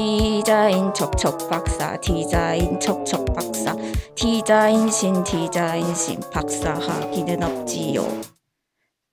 디자인 0.00 0.94
척척 0.94 1.50
박사 1.50 1.94
디자인 2.00 2.80
척척 2.80 3.22
박사 3.34 3.76
디자인 4.14 4.90
신 4.90 5.22
디자인 5.22 5.94
신 5.94 6.18
박사 6.32 6.72
학위는 6.72 7.42
없지요. 7.42 8.02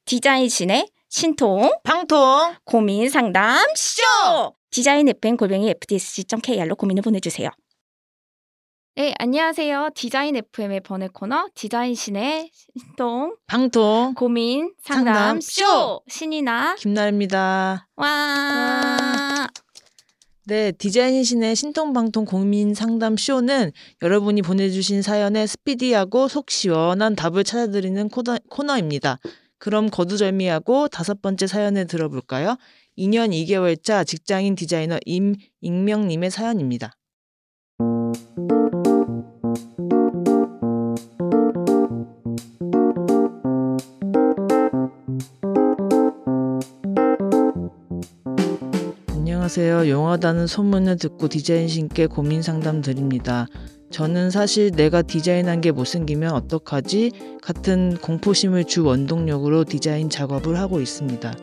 디자인 0.06 0.48
신의 0.48 0.88
신통 1.10 1.74
방통 1.84 2.56
고민 2.64 3.10
상담 3.10 3.60
쇼 3.76 4.02
디자인 4.72 5.10
FM 5.10 5.36
골뱅이 5.36 5.70
fdsc.kr로 5.72 6.78
고민을 6.78 7.04
보내주세요. 7.04 7.50
네, 8.96 9.14
안녕하세요. 9.20 9.90
디자인 9.94 10.38
FM의 10.38 10.80
번외 10.80 11.10
코너 11.10 11.50
디자인 11.54 11.96
신의 11.96 12.50
신통 12.54 13.36
방통 13.46 14.14
고민 14.16 14.74
상담, 14.82 15.14
상담 15.14 15.42
쇼 15.42 15.66
쇼! 15.66 16.02
신이나 16.08 16.76
김나입니다. 16.76 17.90
와. 17.98 19.27
네, 20.50 20.72
디자인신의 20.72 21.58
신통방통 21.58 22.24
고민 22.24 22.74
상담 22.74 23.18
쇼는 23.18 23.74
여러분이 24.02 24.44
보내주신 24.44 25.02
사연에 25.02 25.46
스피디하고 25.46 26.30
속 26.30 26.52
시원한 26.52 27.18
답을 27.18 27.44
찾아드리는 27.44 28.08
코너, 28.08 28.38
코너입니다. 28.50 29.20
그럼 29.58 29.90
거두절미하고 29.90 30.88
다섯 30.88 31.22
번째 31.22 31.48
사연을 31.48 31.86
들어볼까요? 31.88 32.56
2년 32.98 33.32
2개월차 33.34 34.08
직장인 34.08 34.56
디자이너 34.56 35.00
임익명님의 35.04 36.32
사연입니다. 36.32 36.94
안녕하세요. 49.48 49.90
용하다는 49.90 50.46
소문을 50.46 50.98
듣고 50.98 51.30
디자인 51.30 51.70
신께 51.70 52.06
고민 52.06 52.42
상담 52.42 52.82
드립니다. 52.82 53.48
저는 53.92 54.30
사실 54.30 54.72
내가 54.72 55.02
디자인한 55.02 55.62
게 55.62 55.72
못생기면 55.72 56.34
어떡하지? 56.34 57.12
같은 57.42 57.96
공포심을 58.02 58.66
주 58.66 58.84
원동력으로 58.84 59.64
디자인 59.64 60.10
작업을 60.10 60.60
하고 60.60 60.82
있습니다. 60.82 61.34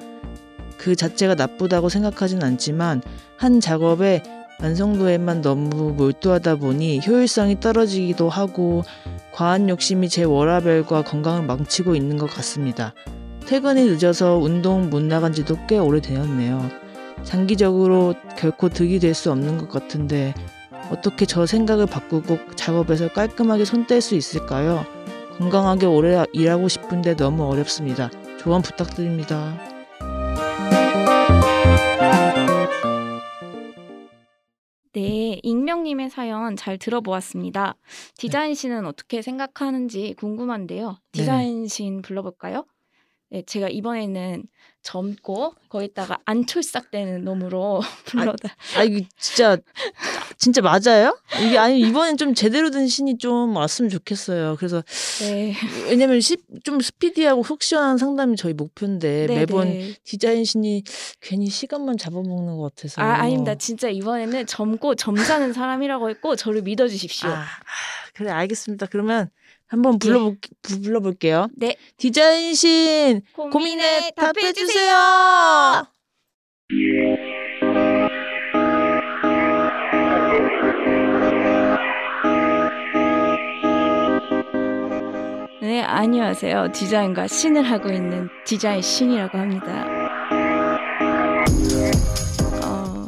그 0.76 0.94
자체가 0.94 1.34
나쁘다고 1.34 1.88
생각하진 1.88 2.42
않지만 2.42 3.00
한 3.38 3.58
작업의 3.58 4.22
완성도에만 4.60 5.40
너무 5.40 5.94
몰두하다 5.94 6.56
보니 6.56 7.00
효율성이 7.06 7.58
떨어지기도 7.58 8.28
하고 8.28 8.82
과한 9.32 9.70
욕심이 9.70 10.10
제 10.10 10.24
워라밸과 10.24 11.04
건강을 11.04 11.46
망치고 11.46 11.94
있는 11.94 12.18
것 12.18 12.26
같습니다. 12.26 12.92
퇴근이 13.46 13.86
늦어서 13.86 14.36
운동 14.36 14.90
못 14.90 15.02
나간 15.02 15.32
지도 15.32 15.56
꽤 15.66 15.78
오래되었네요. 15.78 16.83
장기적으로 17.24 18.14
결코 18.38 18.68
득이 18.68 18.98
될 18.98 19.14
수 19.14 19.30
없는 19.32 19.58
것 19.58 19.68
같은데 19.68 20.34
어떻게 20.90 21.24
저 21.26 21.46
생각을 21.46 21.86
바꾸고 21.86 22.38
작업에서 22.56 23.08
깔끔하게 23.08 23.64
손뗄 23.64 24.00
수 24.00 24.14
있을까요? 24.14 24.84
건강하게 25.38 25.86
오래 25.86 26.24
일하고 26.32 26.68
싶은데 26.68 27.16
너무 27.16 27.44
어렵습니다. 27.48 28.10
조언 28.38 28.62
부탁드립니다. 28.62 29.56
네, 34.92 35.40
익명님의 35.42 36.08
사연 36.10 36.54
잘 36.54 36.78
들어보았습니다. 36.78 37.74
디자인신은 38.16 38.86
어떻게 38.86 39.22
생각하는지 39.22 40.14
궁금한데요. 40.18 40.98
디자인신 41.12 42.02
불러볼까요? 42.02 42.64
네, 43.34 43.42
제가 43.44 43.68
이번에는 43.68 44.44
젊고 44.82 45.56
거기다가 45.68 46.18
안촐싹대는 46.24 47.24
놈으로 47.24 47.80
불러다. 48.06 48.54
아 48.76 48.84
이거 48.84 49.04
진짜 49.18 49.56
진짜 50.38 50.62
맞아요? 50.62 51.18
이게 51.44 51.58
아니 51.58 51.80
이번엔 51.80 52.16
좀 52.16 52.32
제대로 52.34 52.70
된 52.70 52.86
신이 52.86 53.18
좀 53.18 53.56
왔으면 53.56 53.88
좋겠어요. 53.88 54.54
그래서 54.56 54.84
네, 55.22 55.52
왜냐면 55.88 56.20
시, 56.20 56.36
좀 56.62 56.78
스피디하고 56.78 57.42
속 57.42 57.64
시원한 57.64 57.98
상담이 57.98 58.36
저희 58.36 58.52
목표인데 58.52 59.26
네, 59.26 59.34
매번 59.34 59.66
네. 59.66 59.96
디자인 60.04 60.44
신이 60.44 60.84
괜히 61.20 61.48
시간만 61.48 61.96
잡아먹는 61.96 62.56
것 62.56 62.76
같아서. 62.76 63.02
아, 63.02 63.14
아닙니다. 63.14 63.56
진짜 63.56 63.88
이번에는 63.88 64.46
젊고 64.46 64.94
점잖은 64.94 65.54
사람이라고 65.54 66.08
했고 66.08 66.36
저를 66.36 66.62
믿어주십시오. 66.62 67.30
아, 67.30 67.40
아, 67.40 67.44
그래 68.12 68.30
알겠습니다. 68.30 68.86
그러면 68.86 69.28
한번 69.66 69.98
불러볼 69.98 70.36
불러볼게요. 70.62 71.48
네, 71.56 71.76
디자인 71.96 72.54
신 72.54 73.22
고민에 73.36 74.12
답해 74.16 74.52
주세요. 74.52 74.94
네, 85.60 85.82
안녕하세요. 85.82 86.72
디자인과 86.72 87.26
신을 87.26 87.62
하고 87.70 87.90
있는 87.90 88.28
디자인 88.44 88.82
신이라고 88.82 89.38
합니다. 89.38 89.86
어, 92.64 93.06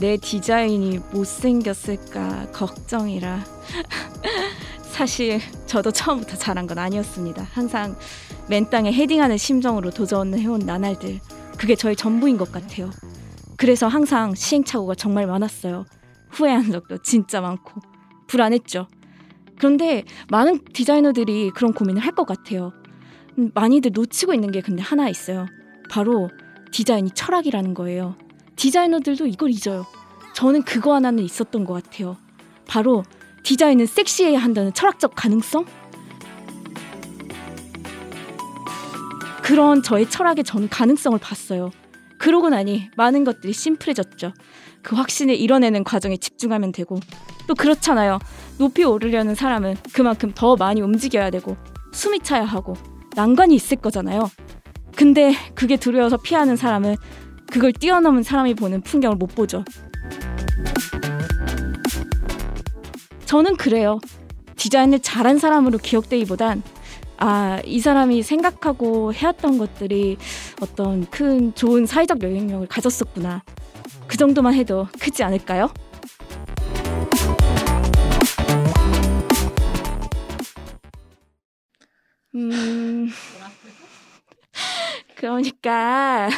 내 0.00 0.16
디자인이 0.16 0.98
못생겼을까 1.12 2.50
걱정이라. 2.52 3.44
사실 4.82 5.40
저도 5.66 5.90
처음부터 5.90 6.36
잘한 6.36 6.66
건 6.66 6.78
아니었습니다. 6.78 7.46
항상 7.52 7.96
맨 8.48 8.70
땅에 8.70 8.92
헤딩하는 8.92 9.36
심정으로 9.36 9.90
도전을 9.90 10.38
해온 10.38 10.60
나날들. 10.60 11.20
그게 11.58 11.74
저의 11.74 11.96
전부인 11.96 12.36
것 12.36 12.52
같아요. 12.52 12.90
그래서 13.56 13.88
항상 13.88 14.34
시행착오가 14.34 14.94
정말 14.94 15.26
많았어요. 15.26 15.86
후회한 16.30 16.70
적도 16.70 16.98
진짜 16.98 17.40
많고 17.40 17.80
불안했죠. 18.26 18.86
그런데 19.58 20.04
많은 20.28 20.60
디자이너들이 20.72 21.50
그런 21.54 21.72
고민을 21.72 22.02
할 22.02 22.14
것 22.14 22.26
같아요. 22.26 22.72
음, 23.38 23.50
많이들 23.54 23.90
놓치고 23.92 24.34
있는 24.34 24.50
게 24.50 24.60
근데 24.60 24.82
하나 24.82 25.08
있어요. 25.08 25.46
바로 25.90 26.30
디자인이 26.72 27.10
철학이라는 27.10 27.74
거예요. 27.74 28.16
디자이너들도 28.56 29.26
이걸 29.26 29.50
잊어요. 29.50 29.86
저는 30.34 30.62
그거 30.62 30.94
하나는 30.94 31.24
있었던 31.24 31.64
것 31.64 31.72
같아요. 31.74 32.16
바로 32.66 33.02
디자인은 33.46 33.86
섹시해야 33.86 34.40
한다는 34.40 34.72
철학적 34.72 35.12
가능성? 35.14 35.66
그런 39.40 39.84
저의 39.84 40.10
철학에 40.10 40.42
저는 40.42 40.68
가능성을 40.68 41.16
봤어요. 41.20 41.70
그러고 42.18 42.48
나니 42.48 42.90
많은 42.96 43.22
것들이 43.22 43.52
심플해졌죠. 43.52 44.32
그 44.82 44.96
확신을 44.96 45.36
이뤄내는 45.36 45.84
과정에 45.84 46.16
집중하면 46.16 46.72
되고 46.72 46.98
또 47.46 47.54
그렇잖아요. 47.54 48.18
높이 48.58 48.82
오르려는 48.82 49.36
사람은 49.36 49.76
그만큼 49.92 50.32
더 50.34 50.56
많이 50.56 50.80
움직여야 50.80 51.30
되고 51.30 51.56
숨이 51.92 52.18
차야 52.24 52.44
하고 52.44 52.74
난관이 53.14 53.54
있을 53.54 53.76
거잖아요. 53.76 54.28
근데 54.96 55.32
그게 55.54 55.76
두려워서 55.76 56.16
피하는 56.16 56.56
사람은 56.56 56.96
그걸 57.52 57.72
뛰어넘은 57.72 58.24
사람이 58.24 58.54
보는 58.54 58.80
풍경을 58.80 59.16
못 59.16 59.36
보죠. 59.36 59.64
저는 63.26 63.56
그래요. 63.56 63.98
디자인을 64.56 65.00
잘한 65.00 65.38
사람으로 65.38 65.78
기억되기보단 65.78 66.62
아, 67.18 67.60
이 67.64 67.80
사람이 67.80 68.22
생각하고 68.22 69.12
해왔던 69.12 69.58
것들이 69.58 70.16
어떤 70.60 71.06
큰 71.06 71.54
좋은 71.54 71.86
사회적 71.86 72.22
영향력을 72.22 72.66
가졌었구나. 72.68 73.42
그 74.06 74.16
정도만 74.16 74.54
해도 74.54 74.86
크지 75.00 75.22
않을까요? 75.24 75.70
음, 82.34 83.08
그러니까 85.16 86.28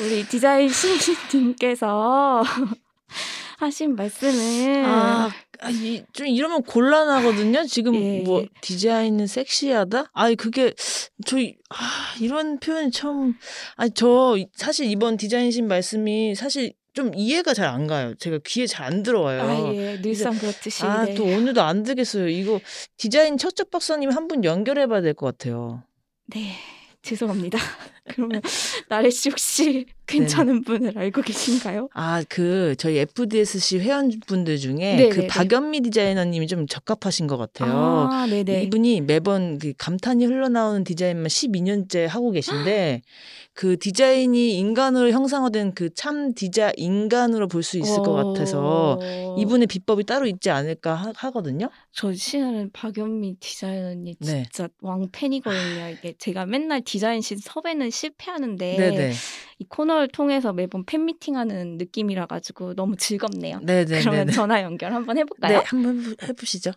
우리 0.00 0.26
디자인 0.26 0.70
신님께서 0.70 2.42
하신 3.58 3.94
말씀은 3.94 4.84
아, 4.86 5.30
아, 5.62 5.70
이, 5.70 6.02
좀 6.12 6.26
이러면 6.26 6.62
곤란하거든요. 6.62 7.64
지금 7.66 7.94
예. 7.94 8.20
뭐 8.22 8.44
디자인은 8.60 9.26
섹시하다? 9.26 10.10
아니 10.12 10.34
그게 10.36 10.74
저희 11.24 11.56
아, 11.70 11.76
이런 12.20 12.58
표현이 12.58 12.90
처음 12.90 13.34
아니 13.76 13.90
저 13.94 14.36
사실 14.54 14.86
이번 14.90 15.16
디자인신 15.16 15.68
말씀이 15.68 16.34
사실 16.34 16.72
좀 16.94 17.12
이해가 17.14 17.54
잘 17.54 17.68
안 17.68 17.86
가요. 17.86 18.14
제가 18.16 18.40
귀에 18.44 18.66
잘 18.66 18.86
안 18.86 19.02
들어와요. 19.02 19.42
아, 19.42 19.74
예, 19.74 20.00
늘상 20.02 20.36
그렇듯이. 20.36 20.84
아, 20.84 21.04
네. 21.06 21.14
또 21.14 21.24
오늘도 21.24 21.62
안 21.62 21.84
되겠어요. 21.84 22.28
이거 22.28 22.60
디자인 22.98 23.38
첫째 23.38 23.64
박사님 23.64 24.10
한 24.10 24.28
분 24.28 24.44
연결해 24.44 24.86
봐야 24.88 25.00
될 25.00 25.14
것 25.14 25.26
같아요. 25.26 25.84
네, 26.26 26.52
죄송합니다. 27.02 27.58
그러면 28.04 28.40
나래 28.88 29.10
씨 29.10 29.28
혹시 29.30 29.86
괜찮은 30.06 30.62
분을 30.64 30.98
알고 30.98 31.22
계신가요? 31.22 31.88
아, 31.94 32.22
그 32.28 32.74
저희 32.76 32.98
FDSC 32.98 33.78
회원분들 33.78 34.58
중에 34.58 34.96
네, 34.96 35.08
그 35.08 35.14
네, 35.14 35.20
네. 35.22 35.26
박연미 35.28 35.80
디자이너님이 35.82 36.48
좀 36.48 36.66
적합하신 36.66 37.26
것 37.28 37.36
같아요. 37.38 38.08
아, 38.10 38.26
네네. 38.28 38.64
이분이 38.64 39.02
매번 39.02 39.58
그 39.58 39.72
감탄이 39.78 40.26
흘러나오는 40.26 40.84
디자인만 40.84 41.26
12년째 41.28 42.06
하고 42.06 42.30
계신데 42.32 43.00
그 43.54 43.78
디자인이 43.78 44.58
인간으로 44.58 45.10
형상화된 45.10 45.74
그 45.74 45.88
참 45.94 46.34
디자 46.34 46.72
인간으로 46.76 47.46
볼 47.48 47.62
수 47.62 47.78
있을 47.78 48.02
것 48.02 48.12
같아서 48.12 48.98
어, 49.00 49.36
이분의 49.38 49.66
비법이 49.68 50.04
따로 50.04 50.26
있지 50.26 50.50
않을까 50.50 50.94
하, 50.94 51.12
하거든요. 51.14 51.70
저 51.92 52.12
신하는 52.12 52.70
박연미 52.72 53.36
디자이너님 53.40 54.14
네. 54.20 54.42
진짜 54.50 54.68
왕팬이거든요. 54.80 55.88
이게 55.90 56.14
제가 56.18 56.44
맨날 56.46 56.82
디자인실 56.82 57.38
섭외는 57.40 57.90
실패하는데 57.92 58.76
네네. 58.76 59.12
이 59.58 59.64
코너를 59.68 60.08
통해서 60.08 60.52
매번 60.52 60.84
팬미팅하는 60.84 61.78
느낌이라 61.78 62.26
가지고 62.26 62.74
너무 62.74 62.96
즐겁네요. 62.96 63.60
네네. 63.62 64.00
그러면 64.00 64.26
네. 64.26 64.32
전화 64.32 64.62
연결 64.62 64.92
한번 64.92 65.14
네, 65.14 65.20
해볼까요? 65.20 65.62
한번 65.66 66.00
해보- 66.02 66.28
해보시죠. 66.28 66.72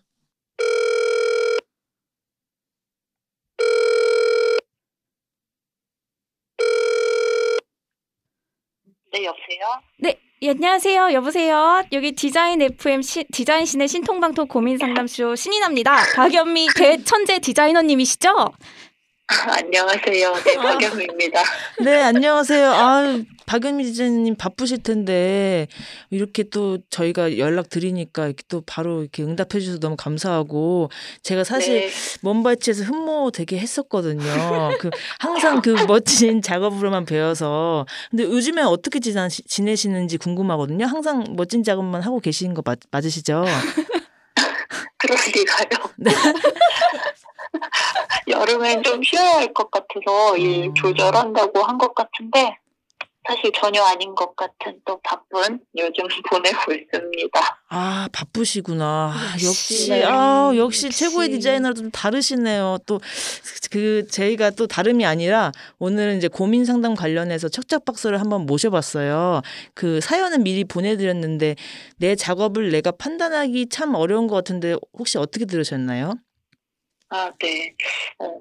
네, 9.11 9.23
여보세요? 9.23 9.81
네, 9.99 10.19
예, 10.41 10.49
안녕하세요. 10.49 11.13
여보세요. 11.13 11.83
여기 11.93 12.11
디자인 12.11 12.61
FM 12.61 13.01
시, 13.01 13.23
디자인 13.31 13.65
신의 13.65 13.87
신통방통 13.87 14.47
고민 14.47 14.77
상담쇼 14.77 15.35
신인합니다. 15.35 15.95
박연미 16.15 16.67
대천재 16.75 17.39
디자이너님이시죠? 17.39 18.51
안녕하세요. 19.57 20.33
네, 20.43 20.55
박영미입니다. 20.55 21.43
네, 21.83 21.99
안녕하세요. 22.03 22.71
아, 22.71 23.19
박연미 23.47 23.83
디자이너님 23.85 24.35
바쁘실 24.35 24.83
텐데 24.83 25.67
이렇게 26.11 26.43
또 26.43 26.77
저희가 26.91 27.39
연락 27.39 27.69
드리니까 27.69 28.27
이렇게 28.27 28.43
또 28.47 28.61
바로 28.61 29.01
이렇게 29.01 29.23
응답해 29.23 29.59
주셔서 29.59 29.79
너무 29.79 29.95
감사하고 29.95 30.91
제가 31.23 31.43
사실 31.43 31.87
네, 31.87 31.89
먼발치에서 32.21 32.83
흠모 32.83 33.31
되게 33.31 33.57
했었거든요. 33.57 34.21
그 34.79 34.91
항상 35.19 35.59
그 35.63 35.71
멋진 35.87 36.43
작업으로만 36.43 37.05
배워서 37.05 37.87
근데 38.11 38.25
요즘에 38.25 38.61
어떻게 38.61 38.99
지나, 38.99 39.27
지내시는지 39.29 40.17
궁금하거든요. 40.17 40.85
항상 40.85 41.33
멋진 41.35 41.63
작업만 41.63 42.03
하고 42.03 42.19
계신 42.19 42.53
거 42.53 42.61
맞, 42.63 42.77
맞으시죠? 42.91 43.43
그럴 44.97 45.17
리가요. 45.33 45.91
네. 45.97 46.11
여름엔 48.27 48.83
좀 48.83 49.01
쉬어야 49.03 49.37
할 49.39 49.53
것 49.53 49.69
같아서 49.71 50.37
일 50.37 50.65
음. 50.69 50.73
조절한다고 50.75 51.63
한 51.63 51.77
것 51.77 51.93
같은데 51.95 52.57
사실 53.27 53.51
전혀 53.55 53.81
아닌 53.81 54.13
것 54.13 54.35
같은 54.35 54.79
또 54.85 54.99
바쁜 55.03 55.59
요즘 55.75 56.03
보내고 56.29 56.73
있습니다. 56.73 57.59
아 57.69 58.07
바쁘시구나. 58.13 59.11
아, 59.15 59.33
역시. 59.33 59.45
역시 59.47 59.89
네. 59.89 60.03
아 60.05 60.51
역시 60.55 60.87
역시. 60.87 60.99
최고의 60.99 61.29
디자이너도 61.29 61.73
좀 61.81 61.91
다르시네요. 61.91 62.77
또 62.85 62.99
그 63.71 64.07
저희가 64.07 64.51
또 64.51 64.67
다름이 64.67 65.05
아니라 65.05 65.51
오늘은 65.79 66.17
이제 66.17 66.27
고민 66.29 66.63
상담 66.65 66.93
관련해서 66.95 67.49
척척 67.49 67.83
박사를 67.83 68.17
한번 68.21 68.45
모셔봤어요. 68.45 69.41
그 69.73 69.99
사연은 69.99 70.43
미리 70.43 70.63
보내드렸는데 70.63 71.55
내 71.97 72.15
작업을 72.15 72.69
내가 72.71 72.91
판단하기 72.91 73.67
참 73.69 73.95
어려운 73.95 74.27
것 74.27 74.35
같은데 74.35 74.75
혹시 74.97 75.17
어떻게 75.17 75.43
들으셨나요? 75.45 76.13
아, 77.09 77.31
네. 77.39 77.75
어, 78.19 78.33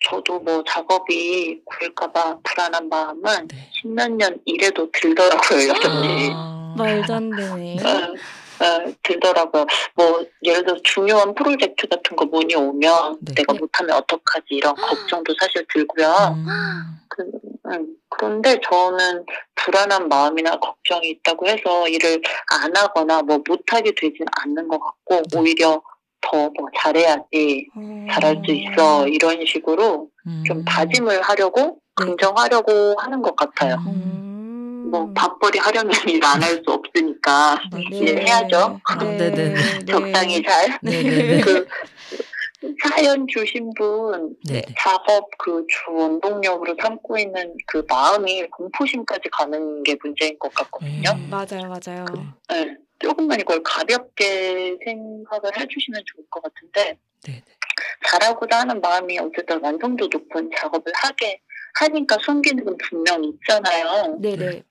저도 0.00 0.40
뭐 0.40 0.62
작업이 0.66 1.60
구일까봐 1.64 2.38
불안한 2.42 2.88
마음은 2.88 3.48
네. 3.48 3.70
십몇 3.72 4.12
년 4.12 4.40
이래도 4.44 4.90
들더라고요, 4.92 5.68
여전히. 5.68 6.30
아, 6.32 6.74
말도 6.76 7.14
안 7.14 7.30
되네. 7.30 7.76
어, 7.82 8.14
어, 8.64 8.92
들더라고요. 9.02 9.66
뭐 9.94 10.24
예를 10.42 10.64
들어 10.64 10.78
중요한 10.82 11.34
프로젝트 11.34 11.86
같은 11.86 12.16
거 12.16 12.24
문의 12.24 12.56
오면 12.56 13.18
네. 13.20 13.34
내가 13.34 13.52
네. 13.52 13.58
못하면 13.58 13.96
어떡하지 13.96 14.46
이런 14.50 14.74
걱정도 14.74 15.34
사실 15.38 15.64
들고요. 15.72 16.34
음, 16.34 16.46
그, 17.08 17.22
음, 17.66 17.96
그런데 18.08 18.58
저는 18.62 19.26
불안한 19.54 20.08
마음이나 20.08 20.58
걱정이 20.58 21.10
있다고 21.10 21.46
해서 21.46 21.88
일을 21.88 22.20
안 22.62 22.74
하거나 22.76 23.22
뭐 23.22 23.40
못하게 23.46 23.92
되진 23.94 24.24
않는 24.40 24.66
것 24.68 24.80
같고 24.80 25.22
오히려 25.36 25.82
더 26.20 26.50
뭐 26.50 26.68
잘해야지 26.76 27.68
잘할 28.10 28.42
수 28.44 28.52
있어 28.52 29.06
이런 29.08 29.44
식으로 29.46 30.08
음. 30.26 30.44
좀 30.46 30.64
다짐을 30.64 31.22
하려고 31.22 31.80
네. 31.98 32.04
긍정하려고 32.04 32.94
하는 32.98 33.22
것 33.22 33.34
같아요. 33.36 33.76
음. 33.86 34.88
뭐 34.90 35.12
밥벌이 35.14 35.58
하려면 35.58 35.90
일 36.08 36.22
안 36.24 36.40
할 36.42 36.62
수 36.64 36.72
없으니까 36.72 37.58
네. 37.72 37.84
일 37.96 38.18
해야죠. 38.22 38.80
네, 39.00 39.16
네, 39.16 39.30
네. 39.30 39.54
적당히 39.86 40.42
잘. 40.42 40.78
네네네. 40.82 41.40
그 41.40 41.66
사연 42.82 43.26
주신 43.28 43.70
분. 43.76 44.34
작업 44.78 45.28
그 45.38 45.64
주 45.68 45.92
원동력으로 45.92 46.74
삼고 46.80 47.18
있는 47.18 47.54
그 47.66 47.84
마음이 47.88 48.44
공포심까지 48.50 49.28
가는 49.30 49.82
게 49.82 49.96
문제인 50.02 50.38
것 50.38 50.52
같거든요. 50.54 51.10
음. 51.16 51.28
맞아요, 51.30 51.68
맞아요. 51.68 52.04
그래. 52.06 52.22
네. 52.50 52.76
조금만 52.98 53.40
이걸 53.40 53.62
가볍게 53.62 54.76
생각을 54.84 55.58
해주시면 55.58 56.02
좋을 56.06 56.24
것 56.30 56.42
같은데 56.42 56.98
네네. 57.24 57.42
잘하고자 58.06 58.60
하는 58.60 58.80
마음이 58.80 59.18
어쨌든 59.18 59.62
완성도 59.62 60.08
높은 60.08 60.50
작업을 60.56 60.92
하게 60.94 61.40
하니까 61.74 62.16
숨기는 62.22 62.64
건 62.64 62.76
분명 62.78 63.22
있잖아요. 63.24 64.18
네네. 64.20 64.62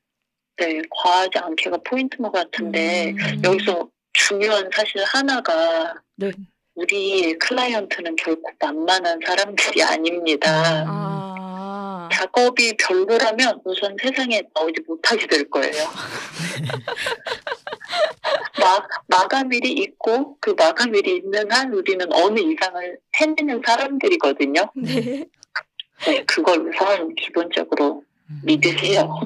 네, 0.59 0.81
과하지 0.89 1.38
않게가 1.38 1.77
포인트인 1.85 2.24
것 2.24 2.31
같은데 2.31 3.12
음. 3.12 3.41
여기서 3.44 3.89
중요한 4.13 4.69
사실 4.73 5.03
하나가 5.06 5.94
네. 6.15 6.31
우리 6.73 7.38
클라이언트는 7.38 8.15
결코 8.15 8.51
만만한 8.59 9.19
사람들이 9.25 9.83
아닙니다. 9.83 10.85
아. 10.88 12.09
작업이 12.12 12.75
별로라면 12.77 13.62
우선 13.65 13.95
세상에 14.01 14.41
나오지 14.53 14.81
못하게 14.88 15.27
될 15.27 15.50
거예요. 15.50 15.73
마, 18.67 18.85
마감일이 19.07 19.71
있고 19.71 20.37
그 20.41 20.53
마감일이 20.57 21.17
있는 21.17 21.49
한 21.51 21.73
우리는 21.73 22.05
어느 22.11 22.39
이상을 22.39 22.97
해내는 23.19 23.61
사람들이거든요. 23.65 24.71
네. 24.75 25.25
네, 26.05 26.23
그걸 26.25 26.67
우선 26.67 27.15
기본적으로 27.15 28.03
믿으세요. 28.43 29.19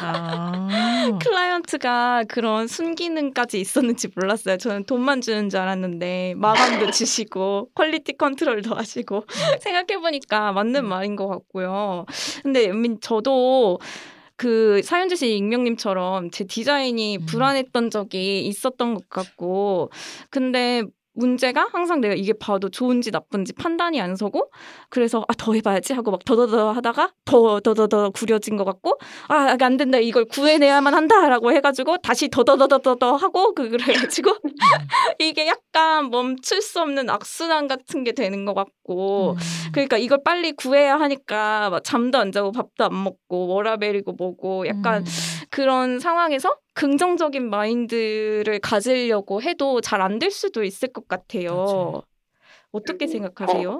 아. 0.00 0.68
클라이언트가 1.22 2.24
그런 2.28 2.68
순기능까지 2.68 3.60
있었는지 3.60 4.08
몰랐어요. 4.14 4.58
저는 4.58 4.84
돈만 4.84 5.20
주는 5.20 5.48
줄 5.48 5.58
알았는데 5.58 6.34
마감도 6.36 6.90
주시고 6.92 7.70
quality 7.74 8.16
control도 8.16 8.74
하시고 8.74 9.24
생각해보니까 9.60 10.52
맞는 10.52 10.86
말인 10.86 11.16
것 11.16 11.26
같고요. 11.28 12.06
근데 12.42 12.68
연민 12.68 13.00
저도 13.00 13.80
그 14.38 14.80
사연 14.84 15.08
주신 15.08 15.28
익명님처럼 15.28 16.30
제 16.30 16.44
디자인이 16.44 17.18
음. 17.18 17.26
불안했던 17.26 17.90
적이 17.90 18.46
있었던 18.46 18.94
것 18.94 19.08
같고 19.10 19.90
근데 20.30 20.84
문제가 21.18 21.68
항상 21.72 22.00
내가 22.00 22.14
이게 22.14 22.32
봐도 22.32 22.68
좋은지 22.68 23.10
나쁜지 23.10 23.52
판단이 23.54 24.00
안 24.00 24.14
서고 24.16 24.50
그래서 24.88 25.24
아 25.28 25.34
더 25.38 25.52
해봐야지 25.54 25.92
하고 25.92 26.10
막 26.10 26.24
더더더 26.24 26.72
하다가 26.72 27.12
더 27.24 27.60
더더더 27.60 28.10
구려진 28.10 28.56
것 28.56 28.64
같고 28.64 28.98
아 29.28 29.56
안 29.60 29.76
된다 29.76 29.98
이걸 29.98 30.24
구해내야만 30.24 30.94
한다라고 30.94 31.52
해가지고 31.52 31.98
다시 31.98 32.28
더더더더더 32.28 33.16
하고 33.16 33.54
그래가지고 33.54 34.34
이게 35.18 35.46
약간 35.46 36.10
멈출 36.10 36.62
수 36.62 36.80
없는 36.80 37.10
악순환 37.10 37.68
같은 37.68 38.04
게 38.04 38.12
되는 38.12 38.44
것 38.44 38.54
같고 38.54 39.32
음. 39.32 39.36
그러니까 39.72 39.98
이걸 39.98 40.22
빨리 40.24 40.52
구해야 40.52 40.98
하니까 41.00 41.70
막 41.70 41.84
잠도 41.84 42.18
안 42.18 42.32
자고 42.32 42.52
밥도 42.52 42.84
안 42.84 43.04
먹고 43.04 43.48
워라벨이고 43.48 44.12
뭐고 44.12 44.66
약간 44.66 45.02
음. 45.02 45.06
그런 45.58 45.98
상황에서 45.98 46.56
긍정적인 46.74 47.50
마인드를 47.50 48.60
가지려고 48.60 49.42
해도 49.42 49.80
잘 49.80 50.00
안 50.00 50.20
될 50.20 50.30
수도 50.30 50.62
있을 50.62 50.92
것 50.92 51.08
같아요. 51.08 51.56
맞아요. 51.56 52.02
어떻게 52.70 53.06
음, 53.06 53.10
생각하세요? 53.10 53.78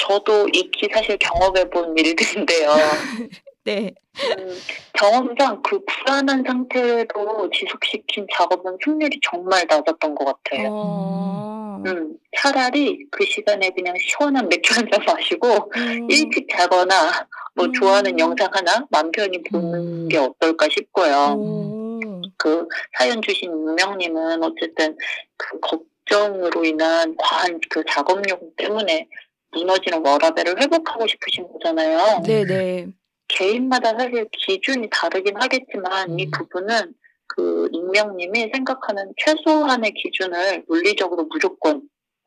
저도 0.00 0.48
익히 0.52 0.88
사실 0.92 1.16
경험해본 1.16 1.96
일들인데요. 1.96 2.70
네. 3.64 3.92
음, 4.38 4.58
경험상 4.94 5.62
그 5.62 5.84
불안한 5.84 6.44
상태로 6.46 7.50
지속시킨 7.52 8.26
작업은 8.32 8.78
승률이 8.82 9.20
정말 9.22 9.66
낮았던 9.68 10.14
것 10.14 10.24
같아요. 10.24 10.68
어. 10.70 11.82
음, 11.86 12.16
차라리 12.36 13.06
그 13.10 13.24
시간에 13.24 13.70
그냥 13.70 13.94
시원한 13.98 14.48
맥주 14.48 14.74
한 14.74 14.88
잔 14.90 15.00
마시고 15.06 15.70
음. 15.76 16.10
일찍 16.10 16.48
자거나 16.50 17.28
뭐 17.54 17.66
음. 17.66 17.72
좋아하는 17.72 18.18
영상 18.18 18.48
하나 18.52 18.86
맘 18.90 19.10
편히 19.12 19.42
보는 19.42 19.74
음. 19.74 20.08
게 20.08 20.18
어떨까 20.18 20.66
싶고요. 20.70 21.36
오. 21.38 22.00
그 22.36 22.66
사연 22.98 23.20
주신 23.22 23.50
유명님은 23.50 24.42
어쨌든 24.42 24.96
그 25.36 25.60
걱정으로 25.60 26.64
인한 26.64 27.14
과한 27.18 27.60
그 27.70 27.82
작업용 27.88 28.38
때문에 28.56 29.06
무너지는 29.52 30.04
워라벨을 30.06 30.60
회복하고 30.60 31.06
싶으신 31.06 31.46
거잖아요. 31.52 32.22
네네. 32.22 32.88
개인마다 33.30 33.96
사실 33.98 34.26
기준이 34.32 34.88
다르긴 34.90 35.36
하겠지만 35.36 36.18
이 36.18 36.26
음. 36.26 36.30
부분은 36.30 36.94
그 37.26 37.68
익명님이 37.72 38.50
생각하는 38.52 39.12
최소한의 39.18 39.92
기준을 39.94 40.64
물리적으로 40.68 41.24
무조건 41.24 41.82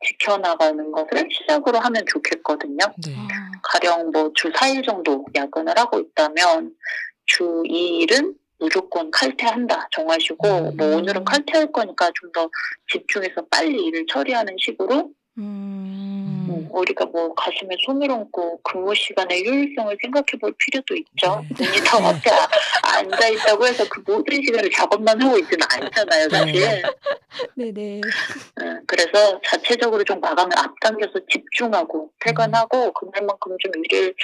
지켜나가는 0.06 0.92
것을 0.92 1.28
시작으로 1.30 1.78
하면 1.78 2.04
좋겠거든요. 2.06 2.78
네. 3.06 3.14
아, 3.16 3.50
가령 3.62 4.10
뭐 4.10 4.30
주 4.34 4.50
4일 4.52 4.84
정도 4.84 5.24
야근을 5.34 5.78
하고 5.78 5.98
있다면 6.00 6.74
주 7.26 7.62
2일은 7.66 8.34
무조건 8.58 9.10
칼퇴한다 9.10 9.88
정하시고 9.92 10.48
음. 10.48 10.76
뭐 10.76 10.96
오늘은 10.96 11.24
칼퇴할 11.24 11.70
거니까 11.72 12.10
좀 12.14 12.32
더 12.32 12.48
집중해서 12.92 13.46
빨리 13.50 13.84
일을 13.84 14.06
처리하는 14.08 14.56
식으로 14.58 15.10
음. 15.38 16.23
음, 16.74 16.80
우리가 16.80 17.06
뭐 17.06 17.32
가슴에 17.34 17.76
손을 17.84 18.10
얹고 18.10 18.60
근무 18.62 18.94
시간의 18.94 19.46
효율성을 19.46 19.96
생각해 20.02 20.26
볼 20.40 20.54
필요도 20.58 20.94
있죠. 20.96 21.44
네. 21.58 21.66
모니터 21.66 21.98
앞에 21.98 22.30
아- 22.30 22.98
앉아 22.98 23.28
있다고 23.28 23.66
해서 23.66 23.84
그 23.88 24.02
모든 24.06 24.36
시간을 24.42 24.70
작업만 24.70 25.20
하고 25.22 25.38
있지는 25.38 25.66
않잖아요, 25.70 26.28
사실. 26.28 26.52
네. 26.52 26.82
네네. 27.56 28.00
음, 28.60 28.80
그래서 28.86 29.40
자체적으로 29.44 30.04
좀 30.04 30.20
마감을 30.20 30.56
앞당겨서 30.56 31.20
집중하고 31.30 32.10
퇴근하고 32.20 32.92
그날만큼 32.92 33.56
좀 33.60 33.72
일을 33.84 34.14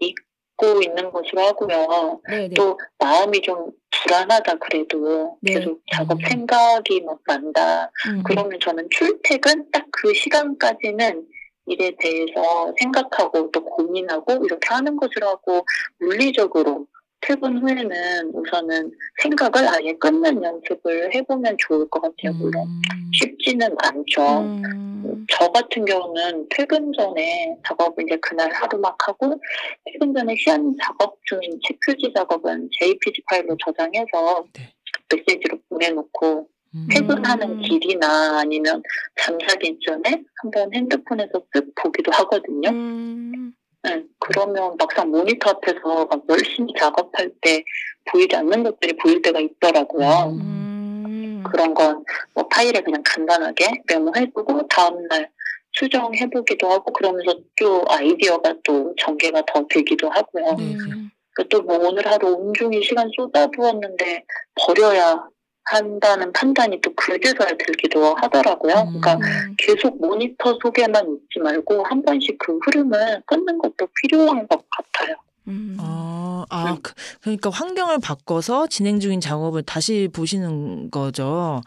잊고 0.00 0.82
있는 0.82 1.10
것으로 1.10 1.42
하고요. 1.46 2.20
네네. 2.28 2.54
또 2.54 2.78
마음이 2.98 3.40
좀 3.42 3.70
불안하다 4.02 4.54
그래도 4.58 5.38
네. 5.40 5.54
계속 5.54 5.80
작업 5.92 6.18
음. 6.18 6.28
생각이 6.28 7.00
막 7.02 7.18
난다. 7.26 7.90
음. 8.08 8.22
그러면 8.24 8.58
저는 8.60 8.88
출퇴근 8.90 9.70
딱 9.70 9.86
그 9.96 10.12
시간까지는 10.12 11.26
일에 11.66 11.92
대해서 11.98 12.72
생각하고 12.78 13.50
또 13.50 13.64
고민하고 13.64 14.44
이렇게 14.44 14.68
하는 14.68 14.96
것을 14.96 15.22
하고 15.22 15.64
물리적으로 15.98 16.86
퇴근 17.20 17.58
후에는 17.58 18.30
우선은 18.34 18.92
생각을 19.22 19.68
아예 19.68 19.92
끊는 19.94 20.42
연습을 20.42 21.12
해보면 21.14 21.56
좋을 21.58 21.88
것 21.88 22.00
같아요. 22.00 22.32
물론 22.38 22.62
음. 22.66 23.10
쉽지는 23.12 23.74
않죠. 23.78 24.40
음. 24.40 25.26
저 25.28 25.48
같은 25.50 25.84
경우는 25.84 26.46
퇴근 26.50 26.92
전에 26.92 27.56
작업을 27.66 28.04
이제 28.04 28.16
그날 28.20 28.52
하루 28.52 28.78
막 28.78 28.96
하고 29.06 29.40
퇴근 29.84 30.14
전에 30.14 30.34
시한 30.36 30.74
작업 30.80 31.18
중인 31.26 31.58
책 31.66 31.78
표지 31.84 32.12
작업은 32.14 32.68
JPG 32.78 33.22
파일로 33.28 33.56
저장해서 33.64 34.44
네. 34.54 34.72
메시지로 35.12 35.58
보내놓고 35.68 36.48
음. 36.74 36.88
퇴근하는 36.90 37.50
음. 37.50 37.62
길이나 37.62 38.40
아니면 38.40 38.82
잠자기 39.20 39.78
전에 39.86 40.22
한번 40.42 40.72
핸드폰에서 40.74 41.32
쓱 41.54 41.74
보기도 41.74 42.12
하거든요. 42.12 42.70
음. 42.70 43.52
네, 43.82 44.02
그러면 44.18 44.76
막상 44.78 45.10
모니터 45.10 45.50
앞에서 45.50 46.06
막 46.06 46.22
열심히 46.28 46.72
작업할 46.78 47.30
때 47.40 47.62
보이지 48.10 48.34
않는 48.34 48.64
것들이 48.64 48.96
보일 48.96 49.22
때가 49.22 49.40
있더라고요. 49.40 50.08
음. 50.40 51.44
그런 51.50 51.74
건 51.74 52.04
뭐 52.34 52.46
파일에 52.48 52.80
그냥 52.82 53.02
간단하게 53.04 53.82
메모해두고 53.88 54.68
다음날 54.68 55.30
수정해보기도 55.72 56.70
하고 56.70 56.92
그러면서 56.92 57.38
또 57.58 57.84
아이디어가 57.88 58.54
또 58.64 58.94
전개가 58.98 59.42
더 59.46 59.66
되기도 59.68 60.08
하고요. 60.10 60.54
네. 60.58 60.74
음. 60.74 61.10
또뭐 61.50 61.78
오늘 61.88 62.06
하루 62.06 62.32
온종일 62.32 62.82
시간 62.82 63.10
쏟아부었는데 63.14 64.24
버려야 64.54 65.28
한다는 65.66 66.32
판단이 66.32 66.80
또 66.80 66.92
그제서야 66.94 67.50
들기도 67.58 68.14
하더라고요. 68.14 68.74
음. 68.74 69.00
그러니까 69.00 69.14
음. 69.14 69.54
계속 69.58 70.00
모니터 70.00 70.58
속에만 70.62 71.04
있지 71.04 71.40
말고 71.42 71.84
한 71.84 72.02
번씩 72.02 72.38
그 72.38 72.58
흐름을 72.64 73.22
끊는 73.26 73.58
것도 73.58 73.88
필요한 74.00 74.46
것 74.46 74.62
같아요. 74.70 75.16
음. 75.48 75.76
아, 75.80 76.44
아, 76.50 76.72
음. 76.72 76.78
그, 76.82 76.92
그러니까 77.20 77.50
환경을 77.50 77.98
바꿔서 78.00 78.66
진행 78.66 79.00
중인 79.00 79.20
작업을 79.20 79.62
다시 79.62 80.08
보시는 80.12 80.90
거죠. 80.90 81.60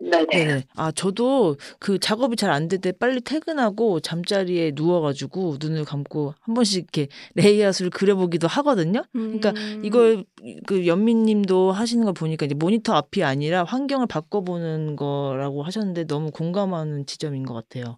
네네. 0.00 0.26
네네. 0.30 0.64
아, 0.76 0.92
저도 0.92 1.56
그 1.80 1.98
작업이 1.98 2.36
잘 2.36 2.50
안 2.50 2.68
될 2.68 2.80
때 2.80 2.92
빨리 2.92 3.20
퇴근하고 3.20 3.98
잠자리에 4.00 4.72
누워가지고 4.74 5.56
눈을 5.60 5.84
감고 5.84 6.34
한 6.40 6.54
번씩 6.54 6.78
이렇게 6.94 7.08
레이아웃을 7.34 7.90
그려보기도 7.90 8.46
하거든요. 8.46 9.02
그러니까 9.12 9.50
음. 9.50 9.82
이걸 9.84 10.24
그 10.66 10.86
연민님도 10.86 11.72
하시는 11.72 12.04
걸 12.04 12.14
보니까 12.14 12.46
이제 12.46 12.54
모니터 12.54 12.94
앞이 12.94 13.24
아니라 13.24 13.64
환경을 13.64 14.06
바꿔보는 14.06 14.94
거라고 14.96 15.62
하셨는데 15.64 16.04
너무 16.06 16.30
공감하는 16.30 17.04
지점인 17.06 17.44
것 17.44 17.54
같아요. 17.54 17.96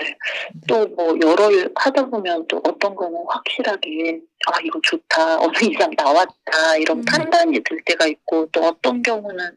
음, 0.00 0.60
네. 0.66 0.66
또뭐 0.66 1.18
여러 1.22 1.50
일 1.50 1.70
하다 1.74 2.06
보면 2.06 2.46
또 2.48 2.60
어떤 2.64 2.94
거는 2.94 3.18
확실하게 3.28 4.20
아 4.46 4.60
이거 4.64 4.80
좋다 4.82 5.40
어느 5.40 5.56
이상 5.62 5.90
나왔다 5.96 6.76
이런 6.78 6.98
음. 6.98 7.04
판단이 7.04 7.60
들 7.60 7.80
때가 7.84 8.06
있고 8.06 8.46
또 8.52 8.64
어떤 8.64 9.02
경우는 9.02 9.56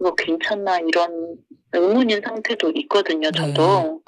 이거 0.00 0.14
괜찮나 0.14 0.80
이런 0.80 1.36
의문인 1.72 2.20
상태도 2.22 2.72
있거든요 2.74 3.30
저도 3.30 4.02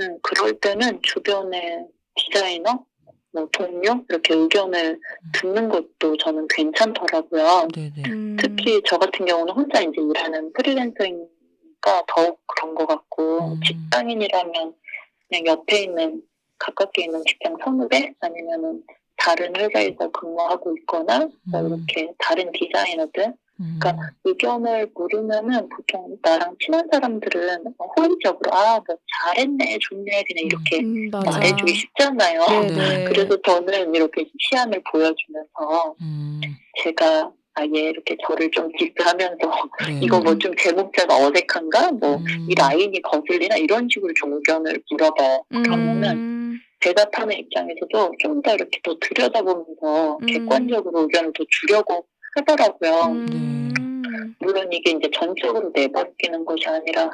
음, 0.00 0.18
그럴 0.22 0.58
때는 0.60 1.00
주변에 1.02 1.84
디자이너 2.14 2.84
뭐 3.32 3.48
동료 3.52 4.04
이렇게 4.08 4.34
의견을 4.34 4.98
듣는 5.34 5.68
것도 5.68 6.16
저는 6.18 6.46
괜찮더라고요 6.48 7.68
네네. 7.74 8.02
음. 8.06 8.36
특히 8.40 8.80
저 8.86 8.96
같은 8.96 9.26
경우는 9.26 9.52
혼자 9.52 9.80
이제 9.80 9.92
일하는 9.96 10.52
프리랜서 10.54 11.04
니까 11.78 12.02
더욱 12.06 12.40
그런 12.46 12.74
것 12.74 12.86
같고 12.86 13.54
음. 13.54 13.60
직장인이라면 13.64 14.74
그냥 15.28 15.46
옆에 15.46 15.82
있는 15.84 16.22
가깝게 16.58 17.04
있는 17.04 17.22
직장 17.26 17.56
선후배 17.64 18.14
아니면은 18.20 18.82
다른 19.16 19.54
회사에서 19.56 20.10
근무하고 20.10 20.76
있거나 20.78 21.28
뭐 21.44 21.60
음. 21.60 21.66
이렇게 21.66 22.12
다른 22.18 22.50
디자이너들 22.52 23.34
음. 23.60 23.78
그러니까 23.80 24.10
의견을 24.24 24.90
물으면은 24.94 25.68
보통 25.68 26.16
나랑 26.22 26.56
친한 26.60 26.88
사람들은 26.92 27.64
호의적으로 27.96 28.54
아뭐 28.54 28.84
잘했네 29.24 29.78
좋네 29.80 30.24
그냥 30.24 30.44
이렇게 30.44 30.78
음, 30.80 31.10
맞아. 31.10 31.30
말해주기 31.30 31.74
쉽잖아요. 31.74 32.46
네네. 32.46 33.04
그래서 33.04 33.36
저는 33.42 33.94
이렇게 33.94 34.30
시안을 34.38 34.82
보여주면서 34.84 35.96
음. 36.00 36.40
제가 36.84 37.32
아예 37.58 37.90
이렇게 37.90 38.16
저를 38.26 38.50
좀 38.52 38.70
디스하면서 38.78 39.36
네. 39.86 40.00
이거 40.02 40.20
뭐 40.20 40.38
좀 40.38 40.54
제목자가 40.56 41.16
어색한가 41.16 41.92
뭐이 41.92 42.20
음. 42.20 42.48
라인이 42.56 43.02
거슬리나 43.02 43.56
이런 43.56 43.88
식으로 43.92 44.12
물어봐요. 44.90 45.44
그러면은 45.50 46.16
음. 46.16 46.60
대답하는 46.80 47.36
입장에서도 47.38 48.12
좀 48.20 48.42
더 48.42 48.54
이렇게 48.54 48.78
더 48.84 48.96
들여다보면서 49.00 50.18
음. 50.22 50.26
객관적으로 50.26 51.00
의견을 51.02 51.32
더 51.34 51.44
주려고 51.50 52.06
하더라고요. 52.36 53.12
음. 53.12 53.72
물론 54.38 54.72
이게 54.72 54.92
이제 54.92 55.10
전적으로 55.12 55.72
내버리는 55.74 56.44
것이 56.44 56.68
아니라 56.68 57.10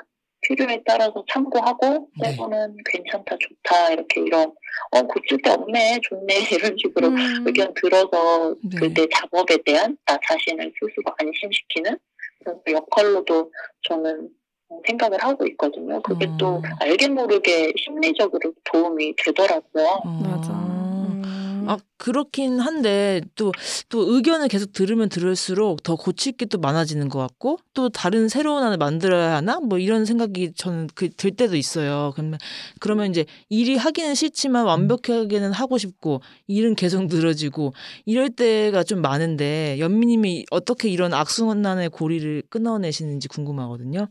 필요에 0.46 0.82
따라서 0.86 1.24
참고하고 1.32 2.08
네. 2.20 2.30
때로는 2.30 2.76
괜찮다 2.84 3.36
좋다 3.38 3.92
이렇게 3.92 4.20
이런 4.20 4.52
어 4.90 5.02
고칠 5.02 5.38
데 5.42 5.50
없네 5.50 6.00
좋네 6.02 6.34
이런 6.52 6.76
식으로 6.78 7.08
음. 7.08 7.44
의견 7.46 7.72
들어서 7.74 8.54
네. 8.62 8.78
그때 8.78 9.06
작업에 9.12 9.58
대한 9.64 9.96
나 10.06 10.18
자신을 10.26 10.72
스스로 10.74 11.04
안심시키는 11.18 11.98
그런 12.40 12.60
역할로도 12.68 13.50
저는 13.82 14.28
생각을 14.86 15.22
하고 15.22 15.46
있거든요. 15.48 16.00
그게 16.02 16.26
어. 16.26 16.36
또 16.36 16.62
알게 16.80 17.08
모르게 17.08 17.72
심리적으로 17.76 18.52
도움이 18.64 19.14
되더라고요. 19.16 19.84
어. 20.04 20.18
맞아. 20.20 20.73
음. 21.64 21.68
아 21.68 21.78
그렇긴 21.98 22.60
한데 22.60 23.20
또또 23.36 24.14
의견을 24.14 24.48
계속 24.48 24.72
들으면 24.72 25.08
들을수록 25.08 25.82
더 25.82 25.96
고칠 25.96 26.32
게 26.32 26.44
또 26.46 26.58
많아지는 26.58 27.08
것 27.08 27.18
같고 27.20 27.58
또 27.74 27.88
다른 27.88 28.28
새로운 28.28 28.62
하나 28.62 28.76
만들어야 28.76 29.36
하나 29.36 29.60
뭐 29.60 29.78
이런 29.78 30.04
생각이 30.04 30.52
저는 30.54 30.88
그 30.94 31.08
들 31.16 31.30
때도 31.34 31.56
있어요. 31.56 32.12
그러면 32.14 32.38
그러면 32.80 33.10
이제 33.10 33.24
일이 33.48 33.76
하기는 33.76 34.14
싫지만 34.14 34.64
완벽하게는 34.66 35.52
하고 35.52 35.78
싶고 35.78 36.20
일은 36.46 36.74
계속 36.74 37.06
늘어지고 37.06 37.72
이럴 38.04 38.30
때가 38.30 38.82
좀 38.84 39.00
많은데 39.02 39.78
연미님이 39.80 40.46
어떻게 40.50 40.88
이런 40.90 41.14
악순환의 41.14 41.90
고리를 41.90 42.42
끊어내시는지 42.50 43.28
궁금하거든요. 43.28 44.08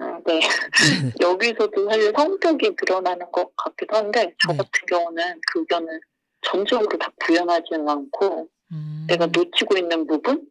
어, 0.00 0.04
네. 0.26 0.40
여기서도 1.20 1.88
사실 1.90 2.12
성격이 2.16 2.76
드러나는 2.76 3.30
것 3.32 3.54
같기도 3.56 3.96
한데 3.96 4.34
저 4.44 4.52
네. 4.52 4.58
같은 4.58 4.70
경우는 4.88 5.40
그 5.52 5.60
의견을 5.60 6.00
전적으로 6.42 6.98
다 6.98 7.10
구현하지는 7.24 7.88
않고 7.88 8.48
음. 8.72 9.06
내가 9.08 9.26
놓치고 9.26 9.76
있는 9.76 10.06
부분을 10.06 10.42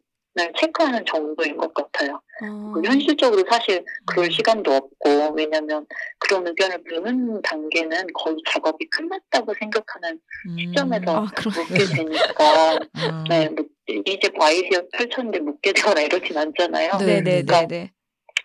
체크하는 0.58 1.04
정도인 1.06 1.56
것 1.56 1.72
같아요. 1.74 2.20
어. 2.42 2.72
그 2.74 2.82
현실적으로 2.84 3.42
사실 3.50 3.84
그럴 4.06 4.26
음. 4.26 4.30
시간도 4.30 4.72
없고 4.72 5.34
왜냐하면 5.34 5.86
그런 6.18 6.46
의견을 6.46 6.78
묻는 6.86 7.42
단계는 7.42 8.06
거의 8.14 8.36
작업이 8.48 8.88
끝났다고 8.90 9.54
생각하는 9.58 10.20
음. 10.48 10.58
시점에서 10.58 11.16
아, 11.16 11.20
묻게 11.22 11.84
되니까 11.84 12.78
아. 12.94 13.24
네, 13.28 13.48
뭐, 13.48 13.64
이제 14.06 14.28
뭐 14.36 14.46
아이디어 14.46 14.82
펼쳤는데 14.92 15.40
묻게 15.40 15.72
되거나 15.72 16.02
이러진 16.02 16.36
않잖아요. 16.36 16.98
네. 16.98 17.20
네네네네. 17.20 17.92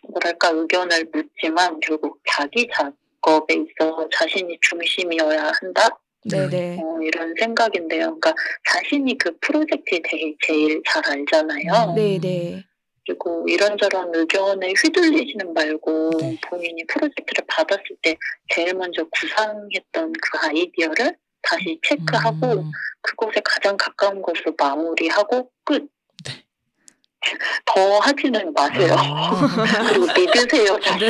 뭐랄까 0.09 0.49
의견을 0.49 1.09
묻지만 1.13 1.79
결국 1.79 2.19
자기 2.27 2.67
자 2.73 2.91
작업에 3.23 3.55
있어 3.55 4.07
자신이 4.11 4.57
중심이어야 4.61 5.51
한다 5.61 5.97
네네. 6.29 6.79
어, 6.81 6.99
이런 7.01 7.33
생각인데요. 7.39 8.17
그러니까 8.19 8.33
자신이 8.69 9.17
그 9.17 9.35
프로젝트에 9.41 10.01
대해 10.03 10.35
제일 10.45 10.81
잘 10.87 11.03
알잖아요. 11.05 11.89
음. 11.89 11.95
네네. 11.95 12.63
그리고 13.05 13.45
이런저런 13.49 14.11
의견에 14.15 14.73
휘둘리지는 14.81 15.53
말고 15.53 16.11
네. 16.21 16.37
본인이 16.47 16.85
프로젝트를 16.87 17.45
받았을 17.47 17.83
때 18.01 18.15
제일 18.49 18.73
먼저 18.75 19.05
구상했던 19.09 20.13
그 20.13 20.47
아이디어를 20.47 21.17
다시 21.41 21.79
체크하고 21.83 22.61
음. 22.61 22.71
그곳에 23.01 23.41
가장 23.43 23.75
가까운 23.77 24.21
곳으로 24.21 24.55
마무리하고 24.57 25.51
끝. 25.65 25.87
네. 27.23 27.37
더 27.65 27.99
하지는 27.99 28.53
마세요. 28.53 28.95
아. 28.97 29.49
그리고 29.87 30.05
믿으세요, 30.05 30.79
자신을. 30.79 31.09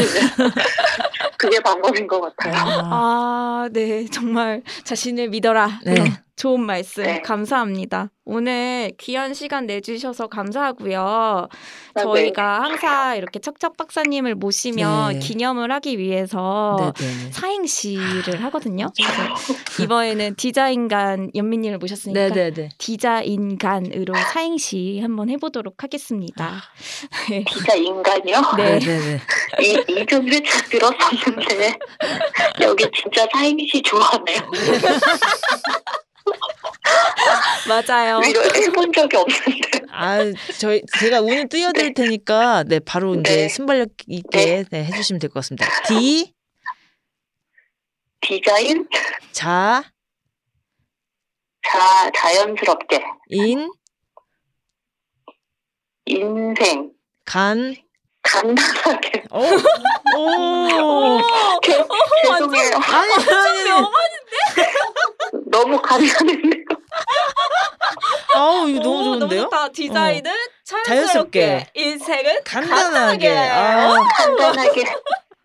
그게 1.38 1.60
방법인 1.60 2.08
것 2.08 2.22
같아요. 2.22 2.54
아. 2.56 2.82
아, 3.66 3.70
네. 3.72 4.06
정말 4.12 4.62
자신을 4.84 5.30
믿어라. 5.30 5.80
네. 5.86 5.96
좋은 6.36 6.62
말씀 6.62 7.04
네. 7.04 7.22
감사합니다. 7.22 8.10
오늘 8.26 8.92
귀한 8.98 9.34
시간 9.34 9.66
내주셔서 9.68 10.28
감사하고요. 10.28 11.48
네. 11.96 12.02
저희가 12.02 12.62
항상 12.62 13.18
이렇게 13.18 13.40
척척 13.40 13.78
박사님을 13.78 14.36
모시면 14.36 15.14
네. 15.14 15.20
기념을 15.20 15.72
하기 15.74 16.00
위해서 16.00 16.94
네네네. 17.00 17.32
사행시를 17.32 18.44
하거든요. 18.46 18.88
그래서 18.96 19.84
이번에는 19.84 20.36
디자인간 20.36 21.30
연민님을 21.36 21.78
모셨으니까 21.78 22.30
네네네. 22.30 22.70
디자인간으로 22.78 24.14
사행시 24.34 25.00
한번 25.02 25.30
해보도록 25.30 25.84
하겠습니다. 25.84 26.62
네. 27.30 27.46
진짜 27.48 27.76
인간이요? 27.76 28.42
네. 28.58 28.80
네네네. 28.80 29.20
이, 29.62 29.76
회차 29.88 30.20
들었었는데, 30.70 31.78
여기 32.62 32.86
진짜 32.92 33.28
사행시 33.32 33.82
좋아하네요. 33.84 34.40
맞아요. 37.68 38.22
이거 38.28 38.42
해본 38.42 38.94
적이 38.94 39.18
없는데. 39.18 39.80
아, 39.92 40.18
저희 40.60 40.82
제가 41.00 41.22
운을 41.22 41.48
띄워드릴 41.50 41.94
테니까 41.94 42.64
네 42.64 42.80
바로 42.80 43.16
이제 43.16 43.36
네. 43.36 43.50
순발력 43.50 43.90
있게 44.08 44.66
네, 44.70 44.84
해주시면 44.86 45.20
될 45.20 45.30
것 45.30 45.36
같습니다. 45.36 45.66
D 45.88 46.34
디자인? 48.22 48.88
자 49.32 49.84
자, 51.66 52.12
자연스럽게. 52.16 53.02
인 53.30 53.72
인생. 56.06 56.92
간 57.26 57.76
간단하게. 58.22 59.24
오, 59.32 59.40
오. 60.18 61.22
죄, 61.64 61.74
죄송해요. 62.26 62.76
아니 62.76 63.14
아니 63.14 63.70
너무 65.52 65.82
간단했네요. 65.82 66.63
아우 68.34 68.70
이거 68.70 68.82
너무 68.84 69.00
오, 69.00 69.04
좋은데요? 69.20 69.42
어. 69.42 69.44
좋다. 69.46 69.68
디자인은 69.70 70.32
자연스럽게. 70.64 71.40
자연스럽게, 71.42 71.66
인생은 71.76 72.36
간단하게. 72.46 73.30
간단하게. 73.30 73.30
아, 73.30 73.98
간단하게. 74.16 74.84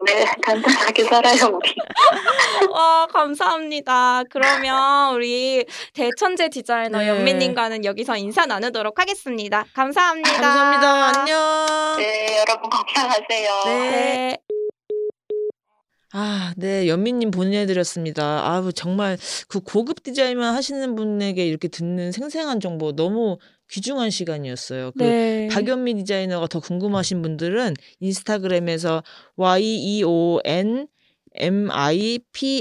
네, 0.07 0.25
간단하게 0.43 1.05
살아요, 1.05 1.47
우리. 1.57 1.75
와 2.73 3.07
감사합니다. 3.13 4.23
그러면 4.31 5.15
우리 5.15 5.65
대천재 5.93 6.51
디자이너 6.51 6.99
네. 6.99 7.09
연민님과는 7.09 7.85
여기서 7.85 8.17
인사 8.17 8.47
나누도록 8.47 9.01
하겠습니다. 9.01 9.65
감사합니다. 9.75 10.31
감사합니다. 10.31 11.21
안녕. 11.21 11.97
네, 11.99 12.39
여러분 12.39 12.71
건강하세요. 12.71 13.63
네. 13.67 13.91
네. 13.91 14.39
아, 16.21 16.53
네, 16.57 16.89
연민님 16.89 17.31
보내드렸습니다. 17.31 18.45
아우, 18.45 18.73
정말 18.73 19.17
그 19.47 19.61
고급 19.61 20.03
디자인만 20.03 20.53
하시는 20.53 20.97
분에게 20.97 21.47
이렇게 21.47 21.69
듣는 21.69 22.11
생생한 22.11 22.59
정보 22.59 22.91
너무 22.91 23.39
귀중한 23.71 24.11
시간이었어요. 24.11 24.91
그 24.99 25.05
네. 25.05 25.49
박연미 25.49 25.95
디자이너가 25.95 26.49
더 26.49 26.59
궁금하신 26.59 27.23
분들은 27.23 27.75
인스타그램에서 28.01 29.05
Y-E-O-N 29.37 30.89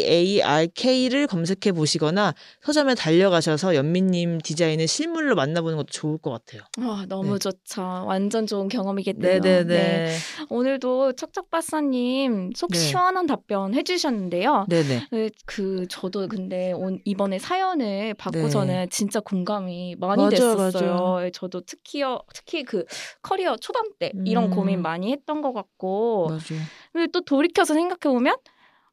M-I-P-A-R-K를 0.08 1.28
검색해 1.28 1.72
보시거나 1.74 2.34
서점에 2.62 2.96
달려가셔서 2.96 3.76
연민님 3.76 4.40
디자인을 4.40 4.88
실물로 4.88 5.36
만나보는 5.36 5.78
것도 5.78 5.88
좋을 5.92 6.18
것 6.18 6.32
같아요. 6.32 6.62
와 6.80 7.06
너무 7.08 7.34
네. 7.34 7.40
좋죠. 7.40 7.82
완전 8.06 8.48
좋은 8.48 8.68
경험이겠네요. 8.68 9.40
네네네. 9.40 9.66
네. 9.66 10.08
오늘도 10.50 11.14
척척박사님 11.14 12.52
속 12.56 12.72
네. 12.72 12.78
시원한 12.78 13.28
답변 13.28 13.74
해주셨는데요. 13.74 14.66
네네. 14.70 15.08
네, 15.12 15.30
그 15.46 15.86
저도 15.90 16.28
근데 16.28 16.72
온, 16.74 17.00
이번에 17.06 17.40
사연을 17.40 18.14
받고서는 18.16 18.90
진짜 18.90 19.20
공감이 19.20 19.96
많이 20.00 20.30
네. 20.30 20.40
맞아요, 20.40 20.56
됐었어요. 20.56 20.96
맞아요. 20.96 21.26
예, 21.26 21.32
저도 21.32 21.62
특히요, 21.62 22.20
특히 22.34 22.64
그 22.64 22.86
커리어 23.22 23.56
초반 23.58 23.84
때 24.00 24.12
이런 24.26 24.46
음. 24.46 24.50
고민 24.52 24.82
많이 24.82 25.12
했던 25.12 25.42
것 25.42 25.54
같고 25.54 26.28
맞아. 26.30 26.56
근데 26.94 27.08
또 27.12 27.22
돌이켜서 27.22 27.74
생각해 27.74 28.14
보면 28.14 28.36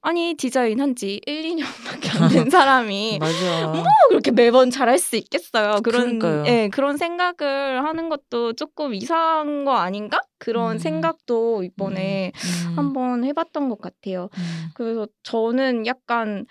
아니 0.06 0.34
디자인 0.34 0.80
한 0.80 0.94
지 0.94 1.18
1, 1.26 1.56
2년밖에 1.56 2.20
안 2.20 2.28
된 2.28 2.50
사람이. 2.50 3.18
뭐 3.18 3.82
그렇게 4.10 4.30
매번 4.30 4.70
잘할 4.70 4.98
수 4.98 5.16
있겠어요. 5.16 5.80
그런 5.82 6.18
그러니까요. 6.18 6.44
예, 6.46 6.68
그런 6.68 6.96
생각을 6.98 7.82
하는 7.84 8.10
것도 8.10 8.52
조금 8.52 8.94
이상한 8.94 9.64
거 9.64 9.72
아닌가? 9.76 10.20
그런 10.38 10.72
음. 10.76 10.78
생각도 10.78 11.62
이번에 11.64 12.32
음, 12.68 12.72
한번 12.76 13.24
해 13.24 13.32
봤던 13.32 13.70
것 13.70 13.80
같아요. 13.80 14.28
음. 14.36 14.68
그래서 14.74 15.06
저는 15.22 15.86
약간 15.86 16.44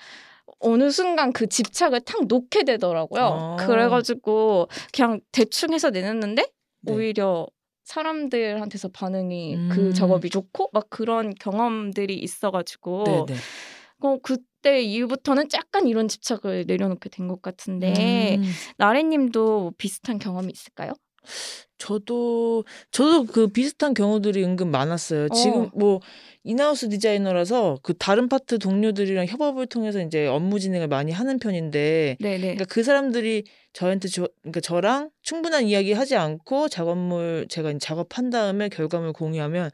어느 0.59 0.89
순간 0.89 1.31
그 1.31 1.47
집착을 1.47 2.01
탁 2.01 2.25
놓게 2.25 2.63
되더라고요. 2.63 3.23
어. 3.23 3.55
그래가지고 3.59 4.67
그냥 4.91 5.19
대충 5.31 5.73
해서 5.73 5.91
내놨는데 5.91 6.41
네. 6.81 6.93
오히려 6.93 7.45
사람들한테서 7.83 8.89
반응이 8.89 9.55
음. 9.55 9.69
그 9.71 9.93
작업이 9.93 10.29
좋고 10.29 10.69
막 10.73 10.87
그런 10.89 11.33
경험들이 11.35 12.15
있어가지고 12.17 13.03
네네. 13.27 13.39
어, 13.99 14.17
그때 14.21 14.81
이후부터는 14.81 15.47
약간 15.53 15.87
이런 15.87 16.07
집착을 16.07 16.65
내려놓게 16.67 17.09
된 17.09 17.27
것 17.27 17.41
같은데 17.41 18.37
음. 18.37 18.43
나래님도 18.77 19.73
비슷한 19.77 20.19
경험이 20.19 20.51
있을까요? 20.53 20.93
저도 21.77 22.63
저도 22.91 23.25
그 23.25 23.47
비슷한 23.47 23.93
경우들이 23.93 24.43
은근 24.43 24.69
많았어요. 24.71 25.25
어. 25.25 25.33
지금 25.33 25.69
뭐 25.73 25.99
인하우스 26.43 26.89
디자이너라서 26.89 27.79
그 27.83 27.93
다른 27.93 28.29
파트 28.29 28.57
동료들이랑 28.57 29.25
협업을 29.27 29.65
통해서 29.67 29.99
이제 30.01 30.25
업무 30.27 30.59
진행을 30.59 30.87
많이 30.87 31.11
하는 31.11 31.39
편인데 31.39 32.17
네네. 32.19 32.39
그러니까 32.39 32.65
그 32.65 32.83
사람들이 32.83 33.43
저한테 33.73 34.07
저 34.07 34.27
그러니까 34.41 34.61
저랑 34.61 35.09
충분한 35.23 35.65
이야기 35.65 35.93
하지 35.93 36.15
않고 36.15 36.69
작업물 36.69 37.47
제가 37.49 37.73
작업한 37.79 38.29
다음에 38.29 38.69
결과물 38.69 39.13
공유하면 39.13 39.69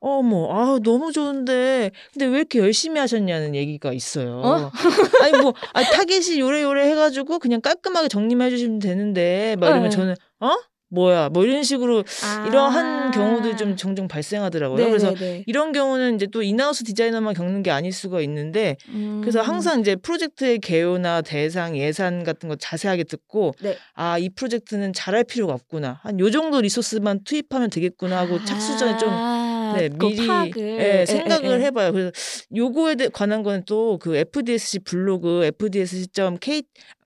어머 0.00 0.48
아 0.52 0.78
너무 0.82 1.12
좋은데 1.12 1.90
근데 2.12 2.26
왜 2.26 2.38
이렇게 2.38 2.58
열심히 2.58 3.00
하셨냐는 3.00 3.54
얘기가 3.54 3.92
있어요. 3.92 4.38
어? 4.38 4.70
아니 5.22 5.40
뭐 5.40 5.54
아니, 5.72 5.86
타겟이 5.86 6.40
요래요래 6.40 6.90
해가지고 6.90 7.38
그냥 7.38 7.60
깔끔하게 7.60 8.08
정리만 8.08 8.48
해주시면 8.48 8.78
되는데 8.80 9.56
막 9.58 9.68
이러면 9.68 9.84
네. 9.84 9.90
저는 9.90 10.14
어 10.40 10.56
뭐야 10.94 11.28
뭐 11.30 11.44
이런 11.44 11.62
식으로 11.62 12.04
아. 12.24 12.46
이러한 12.48 13.10
경우들이 13.10 13.56
좀 13.56 13.76
종종 13.76 14.08
발생하더라고요. 14.08 14.86
그래서 14.86 15.10
네네네. 15.12 15.44
이런 15.46 15.72
경우는 15.72 16.16
이제 16.16 16.26
또 16.26 16.42
인하우스 16.42 16.84
디자이너만 16.84 17.34
겪는 17.34 17.62
게 17.62 17.70
아닐 17.70 17.92
수가 17.92 18.20
있는데 18.22 18.76
그래서 19.20 19.40
음. 19.40 19.46
항상 19.46 19.80
이제 19.80 19.96
프로젝트의 19.96 20.58
개요나 20.60 21.22
대상, 21.22 21.76
예산 21.76 22.24
같은 22.24 22.48
거 22.48 22.56
자세하게 22.56 23.04
듣고 23.04 23.52
네. 23.60 23.76
아, 23.94 24.18
이 24.18 24.28
프로젝트는 24.30 24.92
잘할 24.92 25.24
필요가 25.24 25.52
없구나. 25.52 26.00
한 26.02 26.14
요 26.20 26.30
정도 26.30 26.60
리소스만 26.60 27.24
투입하면 27.24 27.70
되겠구나 27.70 28.18
하고 28.20 28.42
착수 28.44 28.78
전에 28.78 28.96
좀 28.98 29.08
아, 29.10 29.74
네, 29.76 29.88
미리 29.88 30.26
파악을. 30.26 30.62
예, 30.78 31.00
예, 31.00 31.06
생각을 31.06 31.50
예, 31.50 31.54
예. 31.60 31.64
해봐요. 31.66 31.92
그래서 31.92 32.12
요거에 32.54 32.94
대- 32.94 33.08
관한 33.08 33.42
거는 33.42 33.64
또그 33.64 34.14
FDSC 34.16 34.80
블로그 34.80 35.50
fdsc.k 35.58 36.62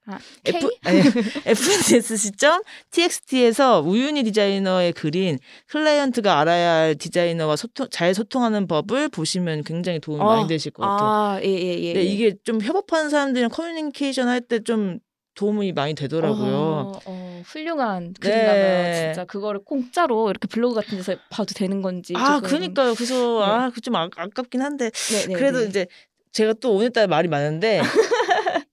아, 0.08 0.18
F, 0.46 0.68
fdsc.txt에서 2.90 3.80
우윤희 3.80 4.22
디자이너의 4.24 4.92
글인 4.92 5.38
클라이언트가 5.68 6.38
알아야 6.40 6.72
할 6.72 6.94
디자이너와 6.94 7.56
소통, 7.56 7.86
잘 7.90 8.14
소통하는 8.14 8.66
법을 8.66 9.08
보시면 9.10 9.64
굉장히 9.64 10.00
도움이 10.00 10.22
어, 10.22 10.26
많이 10.26 10.48
되실 10.48 10.72
것 10.72 10.82
같아요. 10.82 11.10
아, 11.10 11.40
예, 11.42 11.48
예, 11.48 11.78
예. 11.82 11.92
네, 11.92 12.00
예. 12.00 12.04
이게 12.04 12.34
좀 12.44 12.60
협업하는 12.60 13.10
사람들이랑 13.10 13.50
커뮤니케이션 13.50 14.28
할 14.28 14.40
때 14.40 14.60
좀 14.64 14.98
도움이 15.34 15.72
많이 15.72 15.94
되더라고요. 15.94 16.90
어, 16.92 17.00
어, 17.06 17.42
훌륭한 17.46 18.12
글인가 18.20 18.52
봐요. 18.54 18.84
네. 18.90 19.12
진짜 19.12 19.24
그거를 19.24 19.60
공짜로 19.64 20.30
이렇게 20.30 20.48
블로그 20.48 20.74
같은 20.74 20.96
데서 20.96 21.14
봐도 21.30 21.54
되는 21.54 21.80
건지. 21.80 22.12
아, 22.16 22.34
조금. 22.34 22.48
그러니까요. 22.48 22.94
그래서 22.94 23.38
네. 23.38 23.44
아, 23.46 23.70
그좀 23.70 23.94
아, 23.94 24.08
아깝긴 24.16 24.60
한데 24.62 24.90
네, 25.12 25.26
네, 25.28 25.34
그래도 25.34 25.60
네. 25.60 25.66
이제 25.66 25.86
제가 26.32 26.54
또 26.54 26.74
오늘따라 26.74 27.06
말이 27.06 27.28
많은데 27.28 27.78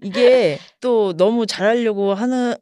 이게 0.06 0.58
또 0.82 1.14
너무 1.18 1.46
잘하려고 1.46 2.14
하는 2.14 2.54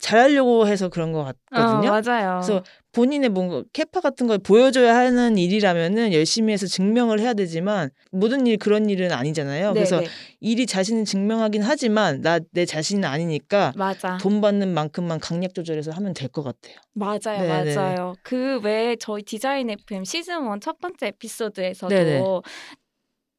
잘하려고 0.00 0.68
해서 0.68 0.88
그런 0.88 1.10
것 1.10 1.24
같거든요. 1.50 1.88
어, 1.88 2.00
맞아요. 2.00 2.38
그래서 2.40 2.62
본인의 2.92 3.30
뭔가 3.30 3.64
캐파 3.72 4.00
같은 4.00 4.28
걸 4.28 4.38
보여줘야 4.38 4.94
하는 4.94 5.36
일이라면은 5.36 6.12
열심히 6.12 6.52
해서 6.52 6.66
증명을 6.68 7.18
해야 7.18 7.34
되지만 7.34 7.90
모든 8.12 8.46
일 8.46 8.58
그런 8.58 8.88
일은 8.90 9.10
아니잖아요. 9.10 9.70
네, 9.70 9.74
그래서 9.74 9.98
네. 10.00 10.06
일이 10.40 10.66
자신을 10.66 11.04
증명하긴 11.04 11.62
하지만 11.62 12.20
나 12.20 12.38
내 12.52 12.64
자신은 12.64 13.08
아니니까 13.08 13.72
맞아. 13.76 14.18
돈 14.18 14.40
받는 14.40 14.68
만큼만 14.72 15.18
강약 15.18 15.52
조절해서 15.54 15.90
하면 15.90 16.14
될 16.14 16.28
것 16.28 16.44
같아요. 16.44 16.76
맞아요, 16.94 17.18
네네. 17.24 17.74
맞아요. 17.74 18.14
그 18.22 18.60
외에 18.60 18.94
저희 18.96 19.22
디자인 19.24 19.68
FM 19.70 20.04
시즌 20.04 20.44
1 20.46 20.60
첫 20.60 20.78
번째 20.78 21.08
에피소드에서도 21.08 21.88
네네. 21.94 22.22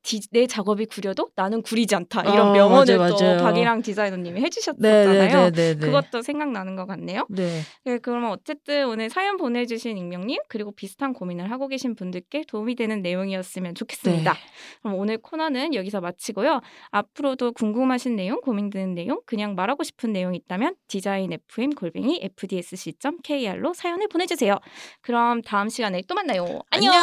디- 0.01 0.21
내 0.31 0.47
작업이 0.47 0.85
구려도 0.85 1.29
나는 1.35 1.61
구리지 1.61 1.93
않다 1.95 2.21
이런 2.21 2.47
어, 2.49 2.53
명언을 2.53 2.97
맞아요, 2.97 3.09
또 3.15 3.23
맞아요. 3.23 3.37
박이랑 3.43 3.81
디자이너님이 3.81 4.41
해주셨잖아요. 4.41 5.51
그것도 5.79 6.21
생각나는 6.21 6.75
것 6.75 6.85
같네요. 6.85 7.25
네. 7.29 7.61
네, 7.85 7.97
그러면 7.99 8.31
어쨌든 8.31 8.87
오늘 8.87 9.09
사연 9.09 9.37
보내주신 9.37 9.97
익명님 9.97 10.39
그리고 10.47 10.71
비슷한 10.71 11.13
고민을 11.13 11.51
하고 11.51 11.67
계신 11.67 11.95
분들께 11.95 12.43
도움이 12.47 12.75
되는 12.75 13.01
내용이었으면 13.01 13.75
좋겠습니다. 13.75 14.33
네. 14.33 14.39
그럼 14.81 14.95
오늘 14.97 15.17
코너는 15.17 15.73
여기서 15.73 15.99
마치고요. 16.01 16.61
앞으로도 16.91 17.51
궁금하신 17.53 18.15
내용, 18.15 18.39
고민되는 18.41 18.93
내용, 18.95 19.19
그냥 19.25 19.55
말하고 19.55 19.83
싶은 19.83 20.13
내용이 20.13 20.37
있다면 20.37 20.75
디자인 20.87 21.33
FM 21.33 21.71
골뱅이 21.71 22.19
fdsc.kr로 22.37 23.73
사연을 23.73 24.07
보내주세요. 24.07 24.57
그럼 25.01 25.41
다음 25.41 25.69
시간에 25.69 26.01
또 26.07 26.15
만나요. 26.15 26.45
안녕. 26.71 26.93